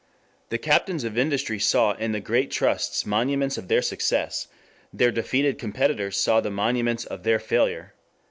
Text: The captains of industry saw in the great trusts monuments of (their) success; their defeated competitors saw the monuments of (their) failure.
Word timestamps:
The 0.49 0.57
captains 0.57 1.03
of 1.03 1.15
industry 1.15 1.59
saw 1.59 1.91
in 1.91 2.11
the 2.11 2.19
great 2.19 2.49
trusts 2.49 3.05
monuments 3.05 3.55
of 3.55 3.67
(their) 3.67 3.83
success; 3.83 4.47
their 4.91 5.11
defeated 5.11 5.59
competitors 5.59 6.17
saw 6.17 6.41
the 6.41 6.49
monuments 6.49 7.05
of 7.05 7.21
(their) 7.21 7.37
failure. 7.37 7.93